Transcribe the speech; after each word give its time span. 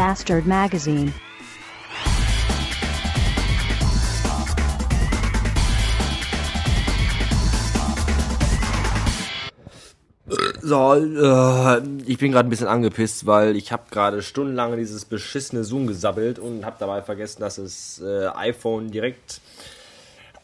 Bastard 0.00 0.46
Magazine. 0.46 1.12
So, 10.62 10.94
äh, 10.94 11.82
ich 12.06 12.16
bin 12.16 12.32
gerade 12.32 12.48
ein 12.48 12.48
bisschen 12.48 12.66
angepisst, 12.66 13.26
weil 13.26 13.54
ich 13.56 13.72
habe 13.72 13.82
gerade 13.90 14.22
stundenlang 14.22 14.74
dieses 14.78 15.04
beschissene 15.04 15.64
Zoom 15.64 15.86
gesabbelt 15.86 16.38
und 16.38 16.64
habe 16.64 16.76
dabei 16.78 17.02
vergessen, 17.02 17.42
dass 17.42 17.56
das 17.56 18.00
äh, 18.02 18.28
iPhone 18.28 18.90
direkt 18.90 19.42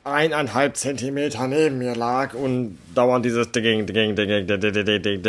eineinhalb 0.04 0.76
Zentimeter 0.76 1.48
neben 1.48 1.78
mir 1.78 1.96
lag 1.96 2.34
und 2.34 2.76
dauernd 2.94 3.24
dieses 3.24 3.50
Ding, 3.52 3.86
Ding, 3.86 4.14
Ding, 4.14 4.14
Ding, 4.14 4.46
Ding, 4.46 4.46
Ding, 4.46 4.74
Ding, 4.74 5.02
Ding, 5.02 5.20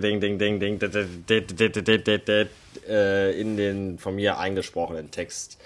Ding, 0.00 0.38
Ding, 0.38 2.20
Ding, 2.24 2.48
äh, 2.88 3.38
in 3.38 3.56
den 3.56 3.98
von 3.98 4.14
mir 4.14 4.38
eingesprochenen 4.38 5.10
Text 5.10 5.58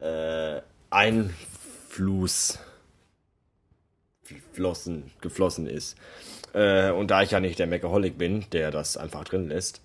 äh, 0.00 0.60
Einfluss 0.90 2.58
geflossen, 4.26 5.10
geflossen 5.20 5.66
ist. 5.66 5.96
Äh, 6.54 6.90
und 6.90 7.10
da 7.10 7.22
ich 7.22 7.30
ja 7.30 7.40
nicht 7.40 7.58
der 7.58 7.66
Meckerholic 7.66 8.18
bin, 8.18 8.44
der 8.52 8.70
das 8.70 8.96
einfach 8.96 9.24
drin 9.24 9.48
lässt, 9.48 9.80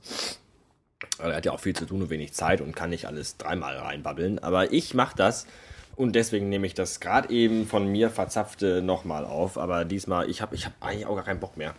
er 1.20 1.36
hat 1.36 1.46
ja 1.46 1.52
auch 1.52 1.60
viel 1.60 1.76
zu 1.76 1.86
tun 1.86 2.02
und 2.02 2.10
wenig 2.10 2.34
Zeit 2.34 2.62
und 2.62 2.76
kann 2.76 2.90
nicht 2.90 3.06
alles 3.06 3.38
dreimal 3.38 3.78
reinbabbeln, 3.78 4.40
aber 4.40 4.74
ich 4.74 4.94
mache 4.94 5.16
das 5.16 5.48
und 5.96 6.14
deswegen 6.16 6.50
nehme 6.50 6.68
ich 6.68 6.74
das 6.74 7.00
gerade 7.00 7.30
eben 7.30 7.66
von 7.66 7.88
mir 7.88 8.10
verzapfte 8.10 8.82
nochmal 8.82 9.26
auf, 9.26 9.58
aber 9.58 9.86
diesmal, 9.86 10.30
ich 10.30 10.42
habe 10.42 10.56
ich 10.56 10.66
hab 10.66 10.74
eigentlich 10.80 11.06
auch 11.06 11.16
gar 11.16 11.26
keinen 11.26 11.40
Bock 11.40 11.58
mehr. 11.58 11.76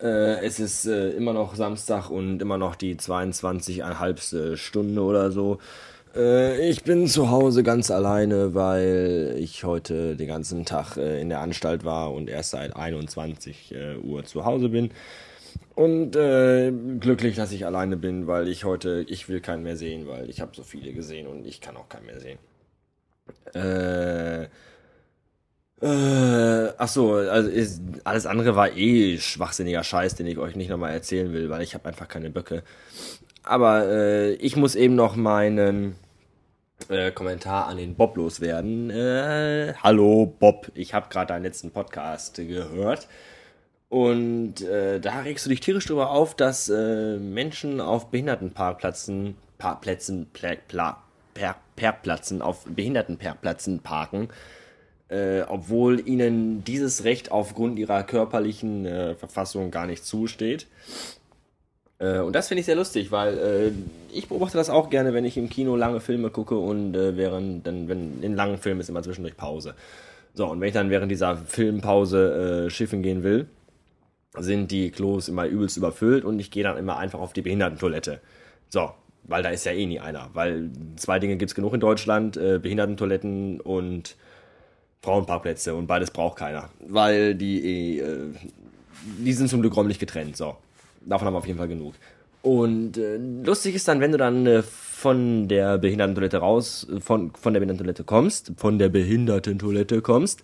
Äh, 0.00 0.44
es 0.44 0.60
ist 0.60 0.86
äh, 0.86 1.10
immer 1.10 1.32
noch 1.32 1.54
Samstag 1.56 2.10
und 2.10 2.40
immer 2.40 2.58
noch 2.58 2.76
die 2.76 2.96
22,5 2.96 4.56
Stunde 4.56 5.02
oder 5.02 5.30
so. 5.32 5.58
Äh, 6.14 6.68
ich 6.68 6.84
bin 6.84 7.06
zu 7.06 7.30
Hause 7.30 7.62
ganz 7.62 7.90
alleine, 7.90 8.54
weil 8.54 9.36
ich 9.38 9.64
heute 9.64 10.16
den 10.16 10.28
ganzen 10.28 10.64
Tag 10.64 10.96
äh, 10.96 11.20
in 11.20 11.28
der 11.28 11.40
Anstalt 11.40 11.84
war 11.84 12.12
und 12.12 12.28
erst 12.28 12.50
seit 12.50 12.76
21 12.76 13.74
äh, 13.74 13.96
Uhr 13.96 14.24
zu 14.24 14.44
Hause 14.44 14.68
bin. 14.68 14.90
Und 15.74 16.16
äh, 16.16 16.72
glücklich, 16.98 17.36
dass 17.36 17.52
ich 17.52 17.66
alleine 17.66 17.96
bin, 17.96 18.26
weil 18.26 18.48
ich 18.48 18.64
heute, 18.64 19.04
ich 19.08 19.28
will 19.28 19.40
keinen 19.40 19.62
mehr 19.62 19.76
sehen, 19.76 20.08
weil 20.08 20.28
ich 20.28 20.40
habe 20.40 20.52
so 20.54 20.62
viele 20.62 20.92
gesehen 20.92 21.26
und 21.26 21.46
ich 21.46 21.60
kann 21.60 21.76
auch 21.76 21.88
keinen 21.88 22.06
mehr 22.06 22.20
sehen. 22.20 22.38
Äh, 23.54 24.44
äh, 24.44 24.46
ach 26.78 26.88
so, 26.88 27.14
also 27.14 27.48
ist, 27.48 27.82
alles 28.04 28.26
andere 28.26 28.56
war 28.56 28.76
eh 28.76 29.18
schwachsinniger 29.18 29.84
Scheiß, 29.84 30.14
den 30.14 30.26
ich 30.26 30.38
euch 30.38 30.56
nicht 30.56 30.70
nochmal 30.70 30.92
erzählen 30.92 31.32
will, 31.32 31.50
weil 31.50 31.62
ich 31.62 31.74
habe 31.74 31.88
einfach 31.88 32.08
keine 32.08 32.30
Böcke. 32.30 32.62
Aber 33.42 33.86
äh, 33.88 34.32
ich 34.34 34.56
muss 34.56 34.74
eben 34.74 34.94
noch 34.94 35.16
meinen 35.16 35.96
äh, 36.88 37.10
Kommentar 37.10 37.66
an 37.66 37.76
den 37.76 37.94
Bob 37.96 38.16
loswerden. 38.16 38.90
Äh, 38.90 39.74
hallo 39.82 40.26
Bob, 40.38 40.70
ich 40.74 40.94
habe 40.94 41.08
gerade 41.10 41.28
deinen 41.28 41.42
letzten 41.42 41.70
Podcast 41.70 42.36
gehört. 42.36 43.08
Und 43.88 44.60
äh, 44.60 45.00
da 45.00 45.20
regst 45.20 45.46
du 45.46 45.50
dich 45.50 45.60
tierisch 45.60 45.86
drüber 45.86 46.10
auf, 46.10 46.34
dass 46.34 46.68
äh, 46.68 47.16
Menschen 47.16 47.80
auf 47.80 48.10
Behindertenparkplätzen, 48.10 49.36
Parkplätzen, 49.56 50.28
Pla, 50.32 50.56
Pla, 50.68 51.02
per, 51.32 51.56
Perplätzen, 51.74 52.42
auf 52.42 52.64
Behindertenperplätzen 52.66 53.80
parken, 53.80 54.28
äh, 55.08 55.42
obwohl 55.42 56.06
ihnen 56.06 56.64
dieses 56.64 57.04
Recht 57.04 57.32
aufgrund 57.32 57.78
ihrer 57.78 58.02
körperlichen 58.02 58.86
äh, 58.86 59.14
Verfassung 59.14 59.70
gar 59.70 59.86
nicht 59.86 60.04
zusteht. 60.04 60.66
Äh, 61.98 62.18
und 62.20 62.34
das 62.34 62.48
finde 62.48 62.60
ich 62.60 62.66
sehr 62.66 62.76
lustig, 62.76 63.10
weil 63.10 63.38
äh, 63.38 63.72
ich 64.12 64.28
beobachte 64.28 64.56
das 64.56 64.70
auch 64.70 64.90
gerne, 64.90 65.14
wenn 65.14 65.24
ich 65.24 65.36
im 65.36 65.48
Kino 65.48 65.76
lange 65.76 66.00
Filme 66.00 66.30
gucke 66.30 66.56
und 66.56 66.94
äh, 66.94 67.16
während, 67.16 67.66
dann, 67.66 67.88
wenn 67.88 68.22
in 68.22 68.36
langen 68.36 68.58
Filmen 68.58 68.80
ist 68.80 68.88
immer 68.88 69.02
zwischendurch 69.02 69.36
Pause. 69.36 69.74
So, 70.34 70.46
und 70.46 70.60
wenn 70.60 70.68
ich 70.68 70.74
dann 70.74 70.90
während 70.90 71.10
dieser 71.10 71.36
Filmpause 71.36 72.68
schiffen 72.70 73.02
gehen 73.02 73.24
will, 73.24 73.48
sind 74.36 74.70
die 74.70 74.90
Klos 74.92 75.28
immer 75.28 75.46
übelst 75.46 75.76
überfüllt 75.76 76.24
und 76.24 76.38
ich 76.38 76.52
gehe 76.52 76.62
dann 76.62 76.76
immer 76.76 76.96
einfach 76.96 77.18
auf 77.18 77.32
die 77.32 77.42
Behindertentoilette. 77.42 78.20
So, 78.68 78.90
weil 79.24 79.42
da 79.42 79.48
ist 79.48 79.64
ja 79.64 79.72
eh 79.72 79.86
nie 79.86 79.98
einer. 79.98 80.30
Weil 80.34 80.70
zwei 80.94 81.18
Dinge 81.18 81.38
gibt 81.38 81.50
es 81.50 81.54
genug 81.56 81.74
in 81.74 81.80
Deutschland, 81.80 82.34
Behindertentoiletten 82.34 83.60
und 83.60 84.16
Frauenparkplätze 85.02 85.74
und 85.74 85.86
beides 85.86 86.10
braucht 86.10 86.38
keiner. 86.38 86.70
Weil 86.86 87.34
die 87.34 87.64
eh, 87.64 88.00
äh, 88.00 88.30
die 89.18 89.32
sind 89.32 89.48
zum 89.48 89.60
Glück 89.60 89.76
räumlich 89.76 89.98
getrennt, 89.98 90.36
so 90.36 90.56
davon 91.08 91.26
haben 91.26 91.34
wir 91.34 91.38
auf 91.38 91.46
jeden 91.46 91.58
Fall 91.58 91.68
genug. 91.68 91.94
Und 92.42 92.96
äh, 92.96 93.16
lustig 93.16 93.74
ist 93.74 93.88
dann, 93.88 94.00
wenn 94.00 94.12
du 94.12 94.18
dann 94.18 94.46
äh, 94.46 94.62
von 94.62 95.48
der 95.48 95.78
Behindertentoilette 95.78 96.38
raus, 96.38 96.86
von, 97.00 97.32
von 97.32 97.52
der 97.52 97.60
Behindertentoilette 97.60 98.04
kommst, 98.04 98.52
von 98.56 98.78
der 98.78 98.88
Behindertentoilette 98.88 100.02
kommst 100.02 100.42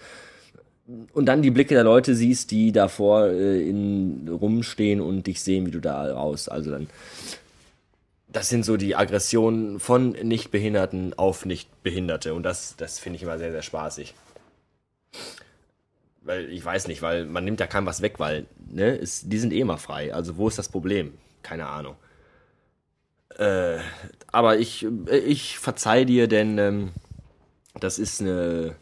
und 1.13 1.27
dann 1.27 1.43
die 1.43 1.51
Blicke 1.51 1.75
der 1.75 1.85
Leute 1.85 2.15
siehst, 2.15 2.51
die 2.51 2.73
davor 2.73 3.29
äh, 3.29 3.69
in, 3.69 4.29
rumstehen 4.29 5.01
und 5.01 5.27
dich 5.27 5.43
sehen, 5.43 5.67
wie 5.67 5.71
du 5.71 5.81
da 5.81 6.13
raus. 6.13 6.49
Also 6.49 6.73
dann, 6.73 6.89
das 8.29 8.49
sind 8.49 8.65
so 8.65 8.77
die 8.77 8.97
Aggressionen 8.97 9.79
von 9.79 10.11
Nichtbehinderten 10.11 11.15
auf 11.17 11.47
Nichtbehinderte 11.47 12.35
und 12.35 12.43
das, 12.43 12.75
das 12.77 12.99
finde 12.99 13.17
ich 13.17 13.23
immer 13.23 13.39
sehr, 13.39 13.53
sehr 13.53 13.63
spaßig 13.63 14.15
weil 16.23 16.51
ich 16.51 16.65
weiß 16.65 16.89
nicht, 16.89 17.03
weil 17.03 17.27
man 17.27 17.45
nimmt 17.45 17.61
ja 17.61 17.67
keinem 17.67 17.87
was 17.87 18.03
weg, 18.03 18.19
weil 18.19 18.47
ne, 18.67 18.97
ist, 18.97 19.33
die 19.33 19.39
sind 19.39 19.53
eh 19.53 19.61
immer 19.61 19.79
frei. 19.79 20.13
Also 20.13 20.37
wo 20.37 20.49
ist 20.49 20.59
das 20.59 20.69
Problem? 20.69 21.15
Keine 21.43 21.67
Ahnung. 21.67 21.97
Äh, 23.37 23.79
aber 24.29 24.59
ich, 24.59 24.87
ich 25.11 25.59
verzeih 25.59 26.05
dir, 26.05 26.29
denn 26.29 26.59
ähm, 26.59 26.93
das 27.75 27.99
ist 27.99 28.21
eine. 28.21 28.77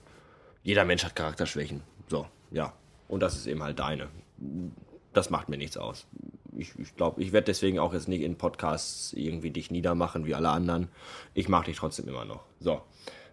Jeder 0.62 0.84
Mensch 0.84 1.04
hat 1.04 1.16
Charakterschwächen. 1.16 1.82
So, 2.08 2.26
ja. 2.50 2.72
Und 3.08 3.20
das 3.20 3.36
ist 3.36 3.46
eben 3.46 3.62
halt 3.62 3.78
deine. 3.78 4.08
Das 5.12 5.30
macht 5.30 5.48
mir 5.48 5.56
nichts 5.56 5.76
aus. 5.76 6.06
Ich, 6.56 6.78
ich 6.78 6.94
glaube, 6.96 7.22
ich 7.22 7.32
werde 7.32 7.46
deswegen 7.46 7.78
auch 7.78 7.92
jetzt 7.92 8.08
nicht 8.08 8.22
in 8.22 8.36
Podcasts 8.36 9.12
irgendwie 9.14 9.50
dich 9.50 9.70
niedermachen 9.70 10.26
wie 10.26 10.34
alle 10.34 10.50
anderen. 10.50 10.88
Ich 11.34 11.48
mag 11.48 11.64
dich 11.64 11.76
trotzdem 11.76 12.08
immer 12.08 12.24
noch. 12.24 12.44
So. 12.60 12.82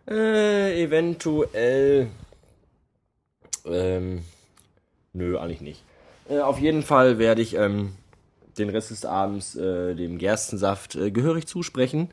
Äh, 0.08 0.82
eventuell 0.82 2.10
ähm, 3.72 4.24
nö, 5.14 5.38
eigentlich 5.38 5.62
nicht. 5.62 5.84
Äh, 6.30 6.40
auf 6.40 6.60
jeden 6.60 6.84
Fall 6.84 7.18
werde 7.18 7.42
ich 7.42 7.56
ähm, 7.56 7.94
den 8.58 8.70
Rest 8.70 8.92
des 8.92 9.06
Abends 9.06 9.56
äh, 9.56 9.96
dem 9.96 10.18
Gerstensaft 10.18 10.96
äh, 10.96 11.12
gehörig 11.12 11.48
zusprechen 11.48 12.10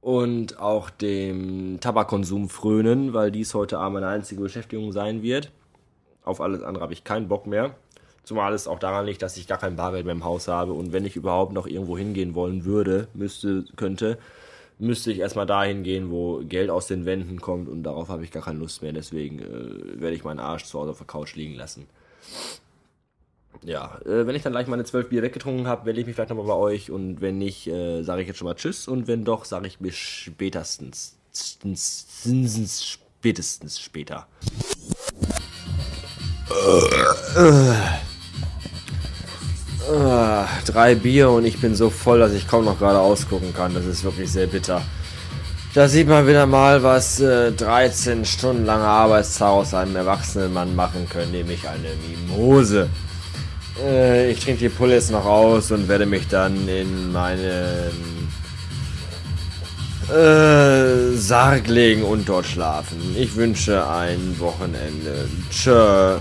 und 0.00 0.58
auch 0.58 0.90
dem 0.90 1.78
Tabakkonsum 1.80 2.48
frönen, 2.48 3.14
weil 3.14 3.30
dies 3.30 3.54
heute 3.54 3.78
Abend 3.78 3.94
meine 3.94 4.08
einzige 4.08 4.40
Beschäftigung 4.40 4.92
sein 4.92 5.22
wird. 5.22 5.52
Auf 6.24 6.40
alles 6.40 6.62
andere 6.62 6.82
habe 6.82 6.92
ich 6.92 7.04
keinen 7.04 7.28
Bock 7.28 7.46
mehr. 7.46 7.74
Zumal 8.24 8.52
es 8.52 8.68
auch 8.68 8.78
daran 8.78 9.06
liegt, 9.06 9.22
dass 9.22 9.36
ich 9.36 9.48
gar 9.48 9.58
kein 9.58 9.76
Bargeld 9.76 10.04
mehr 10.04 10.14
im 10.14 10.24
Haus 10.24 10.46
habe 10.48 10.72
und 10.72 10.92
wenn 10.92 11.04
ich 11.04 11.16
überhaupt 11.16 11.52
noch 11.52 11.66
irgendwo 11.66 11.98
hingehen 11.98 12.34
wollen 12.34 12.64
würde, 12.64 13.08
müsste, 13.14 13.64
könnte, 13.76 14.18
müsste 14.78 15.12
ich 15.12 15.18
erstmal 15.20 15.46
dahin 15.46 15.82
gehen, 15.82 16.10
wo 16.10 16.42
Geld 16.44 16.70
aus 16.70 16.86
den 16.86 17.04
Wänden 17.04 17.40
kommt 17.40 17.68
und 17.68 17.82
darauf 17.82 18.08
habe 18.08 18.24
ich 18.24 18.30
gar 18.30 18.42
keine 18.42 18.58
Lust 18.58 18.82
mehr. 18.82 18.92
Deswegen 18.92 19.38
äh, 19.38 20.00
werde 20.00 20.16
ich 20.16 20.24
meinen 20.24 20.40
Arsch 20.40 20.64
zu 20.64 20.78
Hause 20.78 20.90
auf 20.90 20.98
der 20.98 21.06
Couch 21.06 21.34
liegen 21.34 21.54
lassen. 21.54 21.86
Ja, 23.64 24.00
äh, 24.04 24.26
wenn 24.26 24.34
ich 24.34 24.42
dann 24.42 24.52
gleich 24.52 24.66
meine 24.66 24.84
zwölf 24.84 25.08
Bier 25.08 25.22
weggetrunken 25.22 25.68
habe, 25.68 25.84
melde 25.84 26.00
ich 26.00 26.06
mich 26.06 26.16
vielleicht 26.16 26.30
nochmal 26.30 26.46
bei 26.46 26.54
euch 26.54 26.90
und 26.90 27.20
wenn 27.20 27.38
nicht, 27.38 27.68
äh, 27.68 28.02
sage 28.02 28.22
ich 28.22 28.28
jetzt 28.28 28.38
schon 28.38 28.48
mal 28.48 28.54
Tschüss 28.54 28.88
und 28.88 29.06
wenn 29.06 29.24
doch, 29.24 29.44
sage 29.44 29.66
ich 29.68 29.78
bis 29.78 29.94
spätestens, 29.94 31.16
spätestens 33.22 33.80
später. 33.80 34.26
Drei 40.66 40.94
Bier 40.94 41.30
und 41.30 41.44
ich 41.44 41.60
bin 41.60 41.74
so 41.74 41.90
voll, 41.90 42.18
dass 42.18 42.32
ich 42.32 42.48
kaum 42.48 42.64
noch 42.64 42.78
gerade 42.78 42.98
ausgucken 42.98 43.52
kann. 43.54 43.74
Das 43.74 43.84
ist 43.84 44.04
wirklich 44.04 44.30
sehr 44.30 44.46
bitter. 44.46 44.82
Da 45.74 45.88
sieht 45.88 46.06
man 46.06 46.26
wieder 46.26 46.46
mal, 46.46 46.82
was 46.82 47.18
äh, 47.20 47.50
13 47.50 48.26
Stunden 48.26 48.66
lange 48.66 48.84
Arbeitstag 48.84 49.48
aus 49.48 49.72
einem 49.72 49.96
erwachsenen 49.96 50.52
Mann 50.52 50.76
machen 50.76 51.08
können, 51.08 51.32
nämlich 51.32 51.66
eine 51.66 51.88
Mimose. 52.06 52.90
Äh, 53.82 54.30
ich 54.30 54.40
trinke 54.40 54.60
die 54.60 54.68
Pulle 54.68 54.94
jetzt 54.94 55.10
noch 55.10 55.24
aus 55.24 55.70
und 55.70 55.88
werde 55.88 56.04
mich 56.04 56.28
dann 56.28 56.68
in 56.68 57.10
meinen 57.10 58.28
äh, 60.10 61.16
Sarg 61.16 61.68
legen 61.68 62.02
und 62.02 62.28
dort 62.28 62.46
schlafen. 62.46 63.16
Ich 63.16 63.34
wünsche 63.36 63.88
ein 63.88 64.36
Wochenende. 64.38 65.26
Tschö. 65.50 66.18